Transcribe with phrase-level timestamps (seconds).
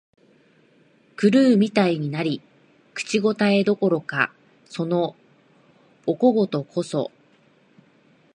[1.15, 2.41] 狂うみたいになり、
[2.95, 4.33] 口応えどころか、
[4.65, 5.15] その
[6.07, 7.11] お小言こそ、